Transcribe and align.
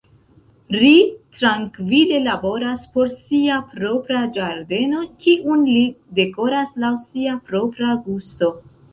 Ri 0.75 0.93
trankvile 1.39 2.21
laboras 2.27 2.87
por 2.95 3.11
sia 3.25 3.57
propra 3.73 4.21
ĝardeno, 4.37 5.01
kiun 5.25 5.67
li 5.75 5.83
dekoras 6.21 6.73
laŭ 6.85 6.91
sia 7.03 7.35
propra 7.51 7.91
gusto. 8.07 8.51